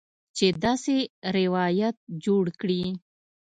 چې 0.37 0.47
داسې 0.63 0.95
روایت 1.37 1.95
جوړ 2.25 2.43
کړي 2.59 2.83